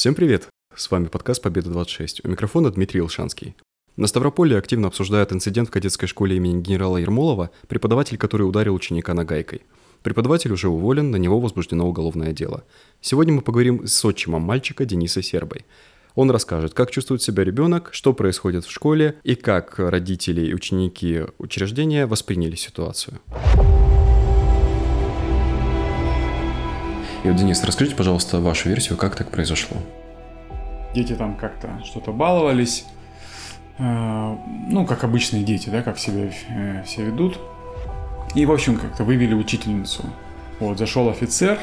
[0.00, 0.48] Всем привет!
[0.74, 2.20] С вами подкаст «Победа-26».
[2.24, 3.54] У микрофона Дмитрий Илшанский.
[3.98, 9.12] На Ставрополе активно обсуждают инцидент в кадетской школе имени генерала Ермолова, преподаватель, который ударил ученика
[9.12, 9.60] нагайкой.
[10.02, 12.64] Преподаватель уже уволен, на него возбуждено уголовное дело.
[13.02, 15.66] Сегодня мы поговорим с отчимом мальчика Денисой Сербой.
[16.14, 21.24] Он расскажет, как чувствует себя ребенок, что происходит в школе и как родители и ученики
[21.36, 23.20] учреждения восприняли ситуацию.
[27.22, 29.76] И вот, Денис, расскажите, пожалуйста, вашу версию, как так произошло.
[30.94, 32.86] Дети там как-то что-то баловались,
[33.78, 34.36] э,
[34.68, 37.38] ну, как обычные дети, да, как себя э, все ведут.
[38.34, 40.04] И, в общем, как-то вывели учительницу.
[40.60, 41.58] Вот, зашел офицер,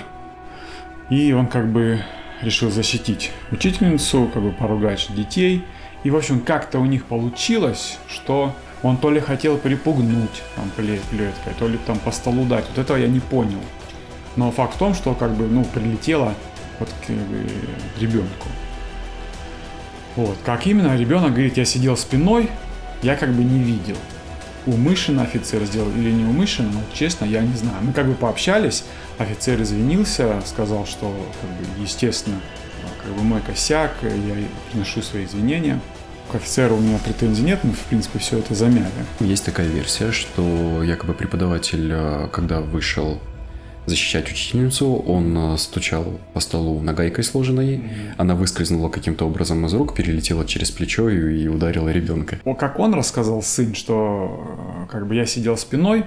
[1.09, 2.01] и он как бы
[2.41, 5.63] решил защитить учительницу, как бы поругать детей.
[6.03, 8.53] И, в общем, как-то у них получилось, что
[8.83, 12.65] он то ли хотел припугнуть там плеткой, то ли там по столу дать.
[12.69, 13.59] Вот этого я не понял.
[14.37, 16.33] Но факт в том, что как бы, ну, прилетело
[16.79, 18.47] вот к, к ребенку.
[20.15, 20.37] Вот.
[20.45, 22.49] Как именно ребенок говорит, я сидел спиной,
[23.01, 23.97] я как бы не видел.
[24.65, 27.77] Умышленно офицер сделал или не умышленно, ну, честно, я не знаю.
[27.81, 28.83] Мы как бы пообщались,
[29.17, 32.37] офицер извинился, сказал, что, как бы, естественно,
[33.03, 34.35] как бы мой косяк, я
[34.71, 35.79] приношу свои извинения.
[36.31, 38.91] К офицеру у меня претензий нет, мы, в принципе, все это замяли.
[39.21, 43.21] Есть такая версия, что якобы преподаватель, э, когда вышел
[43.87, 48.13] защищать учительницу, он э, стучал по столу нагайкой сложенной, mm-hmm.
[48.17, 52.39] она выскользнула каким-то образом из рук, перелетела через плечо и, и ударила ребенка.
[52.59, 56.03] Как он рассказал сын, что э, как бы я сидел спиной,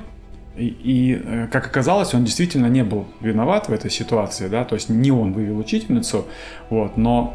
[0.57, 4.75] и, и, э, как оказалось, он действительно не был виноват в этой ситуации, да, то
[4.75, 6.27] есть не он вывел учительницу,
[6.69, 7.35] вот, но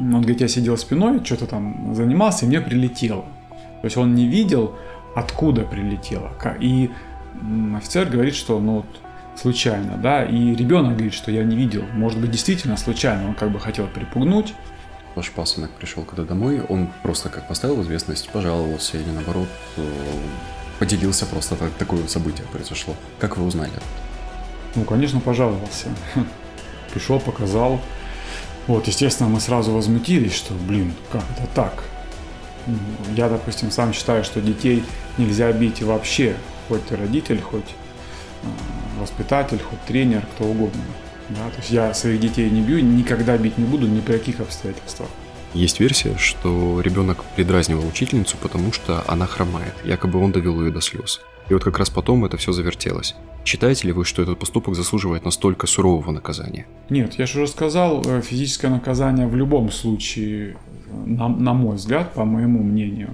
[0.00, 3.24] он говорит, я сидел спиной, что-то там занимался, и мне прилетело.
[3.80, 4.74] То есть он не видел,
[5.14, 6.32] откуда прилетело.
[6.60, 6.90] И
[7.76, 8.86] офицер говорит, что ну вот
[9.36, 13.50] случайно, да, и ребенок говорит, что я не видел, может быть действительно случайно, он как
[13.50, 14.54] бы хотел припугнуть.
[15.14, 19.82] Ваш пасынок пришел когда домой, он просто как поставил известность, пожаловался или наоборот э,
[20.78, 22.94] поделился просто так, такое вот событие произошло.
[23.20, 23.72] Как вы узнали?
[24.74, 25.86] Ну, конечно, пожаловался.
[26.92, 27.80] Пришел, показал.
[28.66, 31.84] Вот, естественно, мы сразу возмутились, что, блин, как это так?
[33.14, 34.82] Я, допустим, сам считаю, что детей
[35.18, 36.34] нельзя бить вообще
[36.68, 37.74] хоть родитель, хоть
[38.42, 38.46] э,
[39.00, 40.82] воспитатель, хоть тренер, кто угодно.
[41.30, 41.50] Да?
[41.50, 45.08] То есть я своих детей не бью, никогда бить не буду ни при каких обстоятельствах.
[45.54, 49.72] Есть версия, что ребенок предразнивал учительницу, потому что она хромает.
[49.84, 51.20] Якобы он довел ее до слез.
[51.48, 53.14] И вот как раз потом это все завертелось.
[53.44, 56.66] Считаете ли вы, что этот поступок заслуживает настолько сурового наказания?
[56.88, 60.56] Нет, я же уже сказал, э, физическое наказание в любом случае,
[61.04, 63.10] на, на мой взгляд, по моему мнению,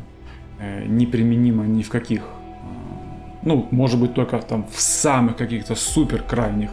[0.61, 2.22] э, неприменимо ни в каких
[3.43, 6.71] ну, может быть, только там в самых каких-то супер крайних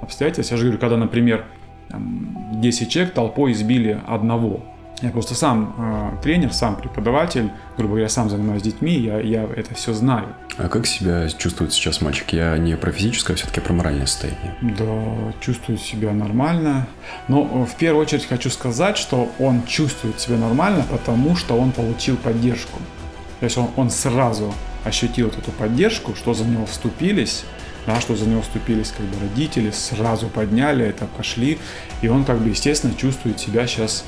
[0.00, 0.52] обстоятельствах.
[0.52, 1.44] Я же говорю, когда, например,
[1.90, 4.60] 10 человек толпой избили одного.
[5.02, 9.74] Я просто сам э, тренер, сам преподаватель, грубо говоря, сам занимаюсь детьми, я, я это
[9.74, 10.26] все знаю.
[10.58, 12.34] А как себя чувствует сейчас мальчик?
[12.34, 14.54] Я не про физическое, а все-таки про моральное состояние.
[14.60, 16.86] Да, чувствует себя нормально.
[17.28, 21.72] Но э, в первую очередь хочу сказать, что он чувствует себя нормально, потому что он
[21.72, 22.78] получил поддержку.
[23.38, 24.52] То есть он, он сразу
[24.90, 27.44] ощутил вот эту поддержку, что за него вступились,
[27.86, 31.58] да, что за него вступились как бы родители, сразу подняли это, пошли,
[32.02, 34.04] и он как бы естественно чувствует себя сейчас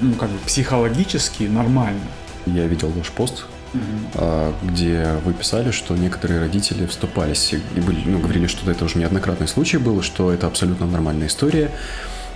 [0.00, 2.00] ну как бы психологически нормально.
[2.46, 4.54] Я видел ваш пост, Uh-huh.
[4.62, 9.48] где вы писали, что некоторые родители вступались и были, ну, говорили, что это уже неоднократный
[9.48, 11.72] случай был, что это абсолютно нормальная история.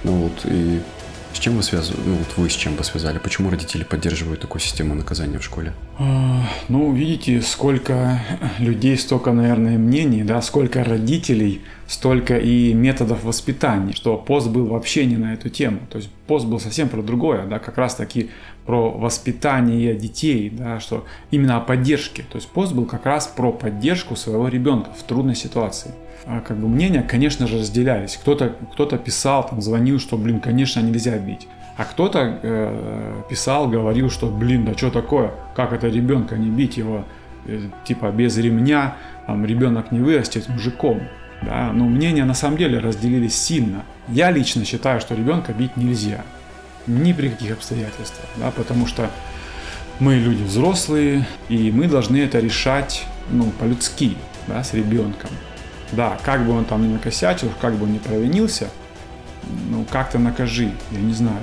[0.03, 0.83] Ну вот, и
[1.39, 3.19] с чем вы связывали, ну вот вы с чем бы связали?
[3.19, 5.73] Почему родители поддерживают такую систему наказания в школе?
[5.97, 8.21] А, ну, видите, сколько
[8.59, 15.07] людей, столько, наверное, мнений, да, сколько родителей, столько и методов воспитания, что пост был вообще
[15.07, 15.79] не на эту тему.
[15.91, 18.31] То есть пост был совсем про другое, да, как раз таки
[18.69, 22.23] про воспитание детей, да, что именно о поддержке.
[22.31, 25.93] То есть пост был как раз про поддержку своего ребенка в трудной ситуации.
[26.27, 28.19] А, как бы мнения, конечно же, разделялись.
[28.19, 31.49] Кто-то кто писал, там, звонил, что, блин, конечно, нельзя бить.
[31.79, 36.77] А кто-то э, писал, говорил, что, блин, да что такое, как это ребенка не бить
[36.77, 37.07] его,
[37.47, 41.01] э, типа без ремня, там, ребенок не вырастет мужиком.
[41.41, 41.73] Да?
[41.73, 43.85] Но мнения на самом деле разделились сильно.
[44.09, 46.23] Я лично считаю, что ребенка бить нельзя.
[46.89, 48.27] Ни при каких обстоятельствах.
[48.37, 48.51] Да?
[48.51, 49.11] Потому что
[50.01, 55.31] мы люди взрослые, и мы должны это решать ну, по-людски, да, с ребенком.
[55.93, 58.69] Да, как бы он там ни накосячил, как бы он ни провинился,
[59.71, 61.43] ну как-то накажи, я не знаю.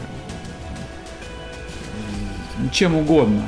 [2.72, 3.44] Чем угодно.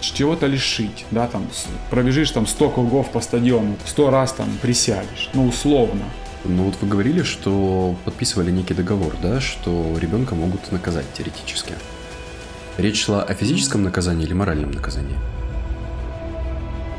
[0.00, 1.48] Чего-то лишить, да, там,
[1.90, 6.04] пробежишь там 100 кругов по стадиону, 100 раз там присядешь, ну, условно.
[6.48, 11.74] Ну вот вы говорили, что подписывали некий договор, да, что ребенка могут наказать теоретически.
[12.78, 15.16] Речь шла о физическом наказании или моральном наказании?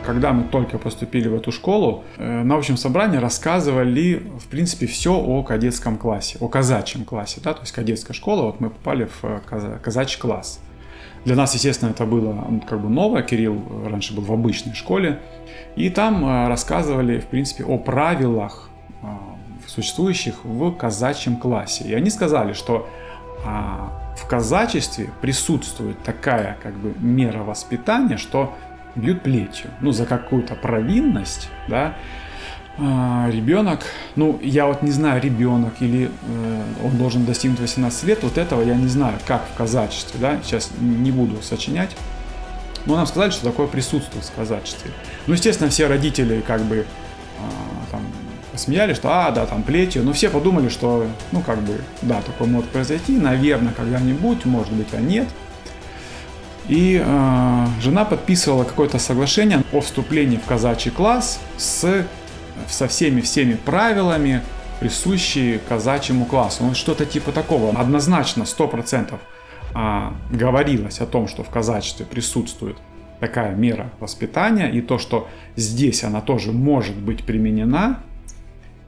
[0.05, 5.13] Когда мы только поступили в эту школу, э, на общем собрании рассказывали, в принципе, все
[5.13, 9.23] о кадетском классе, о казачьем классе, да, то есть кадетская школа, вот мы попали в
[9.23, 10.59] э, казачий класс.
[11.25, 13.21] Для нас, естественно, это было как бы новое.
[13.21, 15.19] Кирилл раньше был в обычной школе.
[15.75, 18.66] И там э, рассказывали, в принципе, о правилах,
[19.77, 21.83] существующих в казачьем классе.
[21.83, 22.89] И они сказали, что
[23.45, 28.55] а, в казачестве присутствует такая как бы мера воспитания, что
[28.95, 31.93] бьют плетью, ну, за какую-то провинность, да,
[32.79, 33.85] а, ребенок,
[34.15, 38.63] ну, я вот не знаю, ребенок или э, он должен достигнуть 18 лет, вот этого
[38.63, 41.95] я не знаю, как в казачестве, да, сейчас не буду сочинять,
[42.87, 44.89] но нам сказали, что такое присутствует в казачестве.
[45.27, 46.87] Ну, естественно, все родители как бы
[47.39, 48.01] а, там
[48.57, 52.47] смеялись, что, а, да, там плетью, но все подумали, что, ну, как бы, да, такое
[52.47, 55.27] может произойти, наверное, когда-нибудь, может быть, а нет–
[56.67, 62.05] и э, жена подписывала какое-то соглашение о вступлении в казачий класс с,
[62.67, 64.41] со всеми-всеми правилами,
[64.81, 66.63] присущие казачьему классу.
[66.63, 67.77] Ну, что-то типа такого.
[67.79, 69.13] Однозначно, 100%
[69.75, 72.75] э, говорилось о том, что в казачестве присутствует
[73.21, 78.01] такая мера воспитания, и то, что здесь она тоже может быть применена,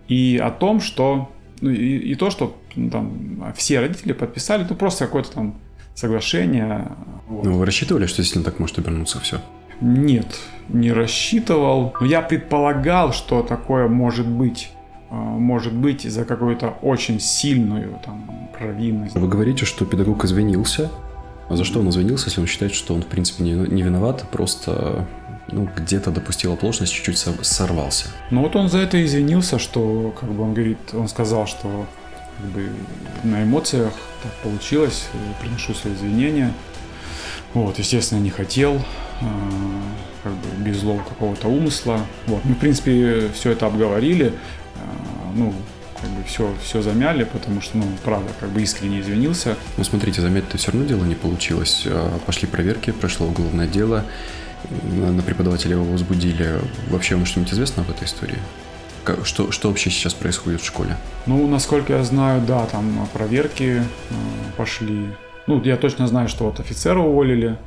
[0.09, 4.75] и о том, что ну, и, и то, что ну, там все родители подписали, ну
[4.75, 5.55] просто какой-то там
[5.95, 6.87] соглашение.
[7.27, 7.45] Вот.
[7.45, 9.39] Ну, вы рассчитывали, что действительно так может обернуться все?
[9.81, 11.93] Нет, не рассчитывал.
[11.99, 14.71] Но я предполагал, что такое может быть.
[15.09, 19.15] А, может быть за какую-то очень сильную там, провинность.
[19.15, 20.91] Вы говорите, что педагог извинился.
[21.49, 24.23] А за что он извинился, если он считает, что он, в принципе, не, не виноват,
[24.31, 25.07] просто
[25.51, 28.07] ну, где-то допустил оплошность, чуть-чуть сорвался.
[28.29, 31.87] Ну вот он за это извинился, что, как бы он говорит, он сказал, что
[32.37, 32.69] как бы
[33.23, 33.93] на эмоциях
[34.23, 35.07] так получилось,
[35.41, 36.53] приношу свои извинения.
[37.53, 38.79] Вот, естественно, не хотел,
[39.21, 39.25] а,
[40.23, 41.99] как бы без злого какого-то умысла.
[42.27, 44.33] Вот, мы, в принципе, все это обговорили,
[44.75, 45.53] а, ну,
[46.01, 49.55] как бы все, все замяли, потому что, ну, правда, как бы искренне извинился.
[49.77, 51.83] Ну, смотрите, замять-то все равно дело не получилось.
[51.85, 54.05] А, пошли проверки, прошло уголовное дело,
[54.83, 56.59] на преподавателя его возбудили.
[56.89, 58.37] Вообще вам что-нибудь известно об этой истории?
[59.23, 60.95] Что, что вообще сейчас происходит в школе?
[61.25, 64.13] Ну, насколько я знаю, да, там проверки э,
[64.55, 65.07] пошли.
[65.47, 67.57] Ну, я точно знаю, что вот офицера уволили.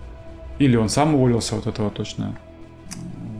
[0.58, 2.37] Или он сам уволился, вот этого точно.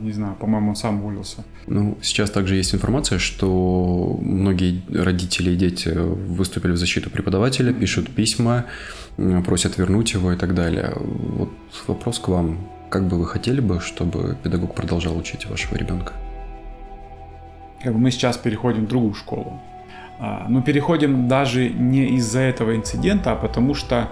[0.03, 1.43] Не знаю, по-моему, он сам уволился.
[1.67, 8.09] Ну, сейчас также есть информация, что многие родители и дети выступили в защиту преподавателя, пишут
[8.09, 8.65] письма,
[9.45, 10.93] просят вернуть его и так далее.
[10.95, 11.49] Вот
[11.87, 12.57] вопрос к вам.
[12.89, 16.13] Как бы вы хотели бы, чтобы педагог продолжал учить вашего ребенка?
[17.83, 19.59] как бы мы сейчас переходим в другую школу.
[20.19, 24.09] А, но переходим даже не из-за этого инцидента, а потому что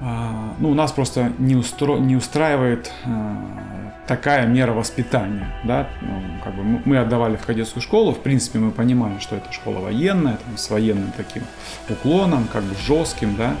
[0.00, 1.96] ну, у нас просто не, устро...
[1.98, 5.52] не устраивает а, такая мера воспитания.
[5.64, 5.88] Да?
[6.00, 9.80] Ну, как бы мы отдавали в кадетскую школу, в принципе, мы понимали, что это школа
[9.80, 11.42] военная, там, с военным таким
[11.88, 13.56] уклоном, как бы жестким, да.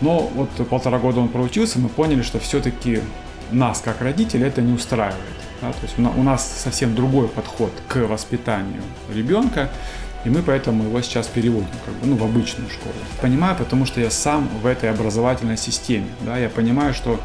[0.00, 3.00] Но вот полтора года он проучился, мы поняли, что все-таки
[3.50, 5.20] нас, как родителей, это не устраивает.
[5.60, 5.70] Да?
[5.72, 8.82] То есть у нас совсем другой подход к воспитанию
[9.14, 9.68] ребенка,
[10.24, 12.94] и мы поэтому его сейчас переводим как бы, ну, в обычную школу.
[13.20, 16.06] Понимаю, потому что я сам в этой образовательной системе.
[16.20, 16.38] Да?
[16.38, 17.18] Я понимаю, что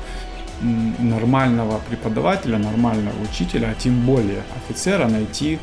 [0.61, 5.59] нормального преподавателя, нормального учителя, а тем более офицера найти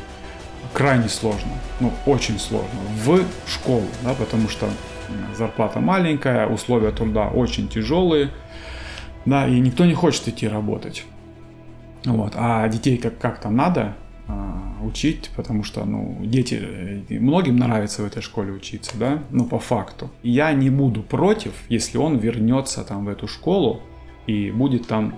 [0.73, 4.69] крайне сложно, ну очень сложно в школу, да, потому что
[5.37, 8.31] зарплата маленькая, условия труда очень тяжелые,
[9.25, 11.03] да, и никто не хочет идти работать.
[12.05, 12.33] Вот.
[12.35, 13.95] А детей как- как-то надо
[14.85, 19.59] учить, потому что, ну, дети, э, многим нравится в этой школе учиться, да, ну, по
[19.59, 20.09] факту.
[20.23, 23.81] Я не буду против, если он вернется там в эту школу
[24.27, 25.15] и будет там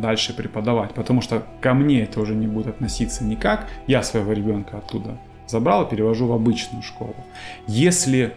[0.00, 3.68] дальше преподавать, потому что ко мне это уже не будет относиться никак.
[3.86, 7.16] Я своего ребенка оттуда забрал и перевожу в обычную школу.
[7.66, 8.34] Если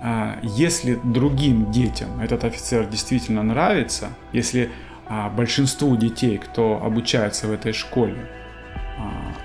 [0.00, 4.70] а, если другим детям этот офицер действительно нравится, если
[5.06, 8.41] а большинству детей, кто обучается в этой школе, а,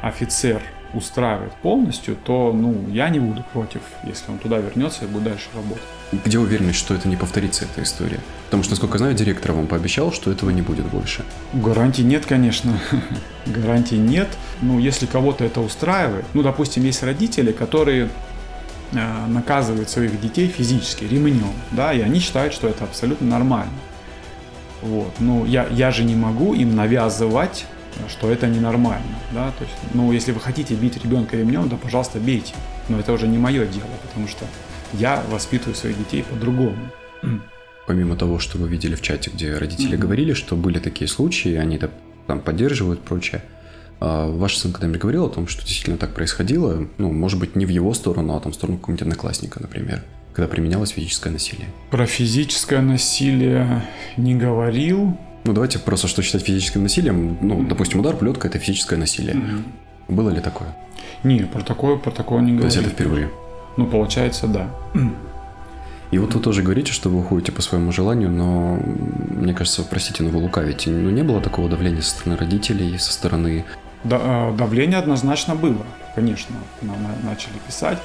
[0.01, 0.61] офицер
[0.93, 5.47] устраивает полностью, то ну, я не буду против, если он туда вернется и будет дальше
[5.53, 5.83] работать.
[6.25, 8.19] Где уверенность, что это не повторится, эта история?
[8.45, 11.25] Потому что, насколько я знаю, директор вам пообещал, что этого не будет больше.
[11.53, 12.79] Гарантий нет, конечно.
[13.45, 14.29] Гарантий нет.
[14.61, 18.09] Ну, если кого-то это устраивает, ну, допустим, есть родители, которые
[18.93, 23.73] э, наказывают своих детей физически ремнем, да, и они считают, что это абсолютно нормально.
[24.81, 25.11] Вот.
[25.19, 27.65] Ну, я, я же не могу им навязывать
[28.09, 32.19] что это ненормально, да, то есть, ну, если вы хотите бить ребенка ремнем, да, пожалуйста,
[32.19, 32.53] бейте,
[32.89, 34.45] но это уже не мое дело, потому что
[34.93, 36.77] я воспитываю своих детей по-другому.
[37.87, 40.01] Помимо того, что вы видели в чате, где родители mm-hmm.
[40.01, 41.89] говорили, что были такие случаи, они это
[42.27, 43.41] там поддерживают, прочее,
[43.99, 47.65] а ваш сын когда-нибудь говорил о том, что действительно так происходило, ну, может быть, не
[47.65, 50.03] в его сторону, а там в сторону какого-нибудь одноклассника, например,
[50.33, 51.69] когда применялось физическое насилие?
[51.89, 53.83] Про физическое насилие
[54.17, 57.37] не говорил, ну, давайте просто, что считать физическим насилием.
[57.41, 59.35] Ну, допустим, удар, плетка– это физическое насилие.
[59.37, 60.15] Угу.
[60.15, 60.75] Было ли такое?
[61.23, 62.69] Не, про такое, про такое не говорили.
[62.69, 63.29] То есть это впервые?
[63.77, 64.69] Ну, получается, да.
[66.11, 68.79] И вот вы тоже говорите, что вы уходите по своему желанию, но
[69.29, 70.89] мне кажется, простите, но вы лукавите.
[70.89, 73.65] Ну, не было такого давления со стороны родителей, со стороны...
[74.03, 75.85] Да, а, давление однозначно было,
[76.15, 77.97] конечно, нам начали писать.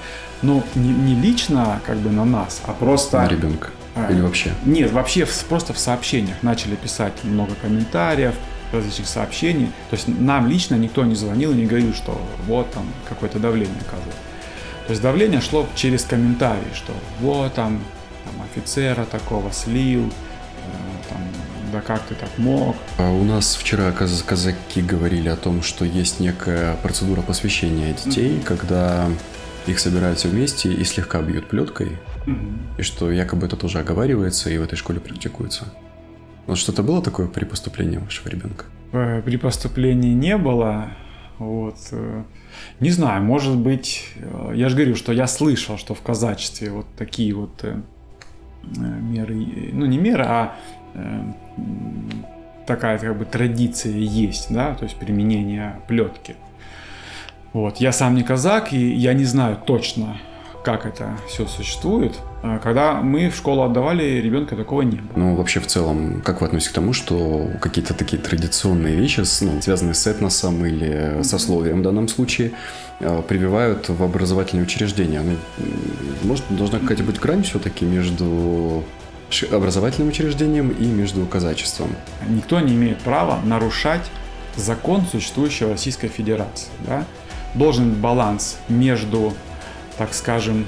[0.43, 3.19] Но не, не лично как бы на нас, а просто...
[3.19, 3.71] На ребенка.
[3.95, 4.53] А, Или вообще?
[4.65, 8.35] Нет, вообще просто в сообщениях начали писать много комментариев,
[8.73, 9.67] различных сообщений.
[9.91, 13.77] То есть нам лично никто не звонил и не говорил, что вот там какое-то давление
[13.87, 14.17] оказывает.
[14.87, 17.83] То есть давление шло через комментарии, что вот там,
[18.25, 21.19] там офицера такого слил, э, там,
[21.73, 22.77] да как ты так мог.
[22.99, 28.39] А у нас вчера каз- казаки говорили о том, что есть некая процедура посвящения детей,
[28.39, 28.45] mm-hmm.
[28.45, 29.09] когда
[29.67, 31.99] их собирают все вместе и слегка бьют плеткой,
[32.79, 35.67] и что якобы это тоже оговаривается и в этой школе практикуется.
[36.47, 38.65] Вот что-то было такое при поступлении вашего ребенка?
[38.93, 40.89] Э, при поступлении не было.
[41.39, 41.77] Вот.
[41.93, 42.25] Э,
[42.81, 46.87] не знаю, может быть, э, я же говорю, что я слышал, что в казачестве вот
[46.97, 47.65] такие вот
[48.63, 49.35] меры,
[49.73, 50.55] ну не меры, а
[52.65, 56.37] такая как бы традиция есть, да, то есть применение плетки.
[57.53, 57.79] Вот.
[57.79, 60.17] Я сам не казак, и я не знаю точно,
[60.63, 62.19] как это все существует.
[62.43, 65.13] А когда мы в школу отдавали, ребенка такого не было.
[65.17, 69.61] Ну, вообще, в целом, как вы относитесь к тому, что какие-то такие традиционные вещи, ну,
[69.61, 72.53] связанные с этносом или сословием в данном случае,
[73.01, 75.23] а, прививают в образовательные учреждения?
[75.23, 75.37] Ну,
[76.23, 78.85] может, должна какая-то быть грань все-таки между
[79.51, 81.91] образовательным учреждением и между казачеством?
[82.29, 84.03] Никто не имеет права нарушать
[84.57, 86.69] закон существующего Российской Федерации.
[86.87, 87.05] Да?
[87.55, 89.33] Должен быть баланс между
[89.99, 90.67] так скажем,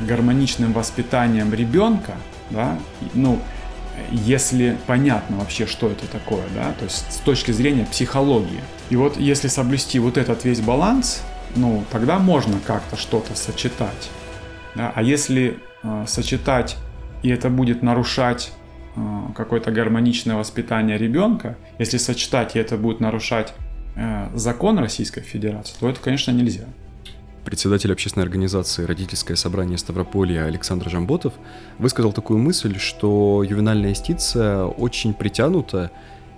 [0.00, 2.14] гармоничным воспитанием ребенка,
[2.50, 2.78] да,
[3.14, 3.38] ну,
[4.10, 8.60] если понятно вообще, что это такое, да, то есть с точки зрения психологии.
[8.90, 11.22] И вот если соблюсти вот этот весь баланс,
[11.56, 14.10] ну, тогда можно как-то что-то сочетать.
[14.74, 14.92] Да?
[14.94, 16.76] А если э, сочетать,
[17.22, 18.52] и это будет нарушать
[18.96, 19.00] э,
[19.34, 23.54] какое-то гармоничное воспитание ребенка, если сочетать, и это будет нарушать
[23.96, 26.64] э, закон Российской Федерации, то это, конечно, нельзя.
[27.48, 31.32] Председатель общественной организации «Родительское собрание Ставрополья» Александр Жамботов
[31.78, 35.90] высказал такую мысль, что ювенальная юстиция очень притянута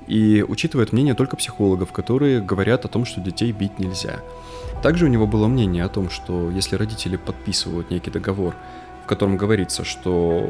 [0.07, 4.21] и учитывает мнение только психологов, которые говорят о том, что детей бить нельзя.
[4.85, 8.55] Также у него было мнение о том, что если родители подписывают некий договор,
[9.03, 10.49] в котором говорится, что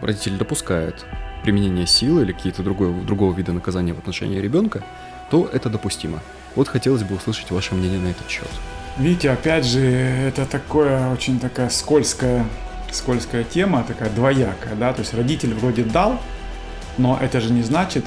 [0.00, 1.04] родитель допускает
[1.42, 4.82] применение силы или какие-то другого, другого вида наказания в отношении ребенка,
[5.30, 6.20] то это допустимо.
[6.56, 8.48] Вот хотелось бы услышать ваше мнение на этот счет.
[8.98, 12.44] Видите, опять же, это такое очень такая скользкая,
[12.90, 16.18] скользкая тема, такая двоякая, да, то есть родитель вроде дал,
[16.96, 18.04] но это же не значит,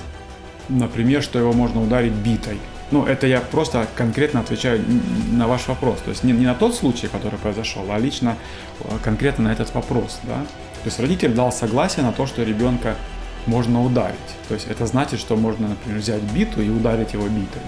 [0.67, 2.59] например, что его можно ударить битой.
[2.91, 4.83] Ну, это я просто конкретно отвечаю
[5.31, 5.99] на ваш вопрос.
[6.03, 8.35] То есть не, не на тот случай, который произошел, а лично
[8.81, 10.41] э, конкретно на этот вопрос, да.
[10.83, 12.97] То есть родитель дал согласие на то, что ребенка
[13.45, 14.17] можно ударить.
[14.49, 17.61] То есть это значит, что можно, например, взять биту и ударить его битой.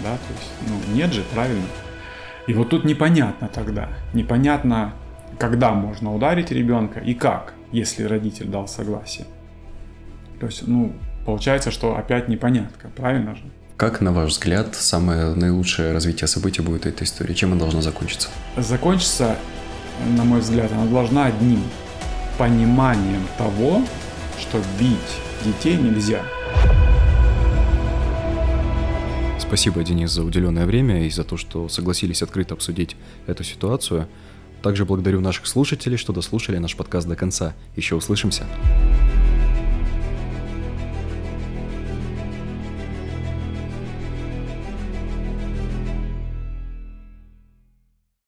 [0.00, 1.64] Да, то есть, ну, нет же, правильно.
[2.48, 4.94] И вот тут непонятно тогда, непонятно,
[5.38, 9.26] когда можно ударить ребенка и как, если родитель дал согласие.
[10.40, 10.94] То есть, ну,
[11.26, 13.42] получается, что опять непонятка, правильно же?
[13.76, 17.34] Как, на ваш взгляд, самое наилучшее развитие событий будет этой истории?
[17.34, 18.30] Чем она должна закончиться?
[18.56, 19.36] Закончиться,
[20.16, 21.62] на мой взгляд, она должна одним
[22.38, 23.82] пониманием того,
[24.40, 26.22] что бить детей нельзя.
[29.48, 34.06] Спасибо, Денис, за уделенное время и за то, что согласились открыто обсудить эту ситуацию.
[34.60, 37.54] Также благодарю наших слушателей, что дослушали наш подкаст до конца.
[37.74, 38.44] Еще услышимся.